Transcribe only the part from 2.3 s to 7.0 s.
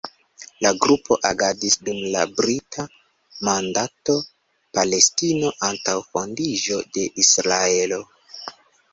Brita mandato Palestino, antaŭ fondiĝo